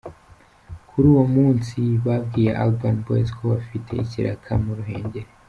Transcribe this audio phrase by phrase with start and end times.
[0.89, 5.29] Kuri uwo munsi babwiye Urban Boyz ko bafite ikiraka mu Ruhengeri.